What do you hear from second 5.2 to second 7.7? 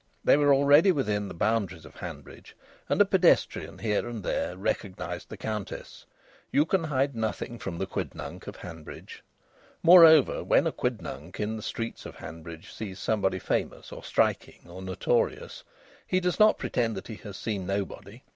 the Countess. You can hide nothing